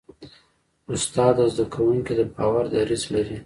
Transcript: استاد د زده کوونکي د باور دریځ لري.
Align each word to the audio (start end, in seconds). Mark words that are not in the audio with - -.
استاد 0.93 1.33
د 1.37 1.39
زده 1.53 1.65
کوونکي 1.73 2.13
د 2.19 2.21
باور 2.35 2.65
دریځ 2.73 3.03
لري. 3.13 3.37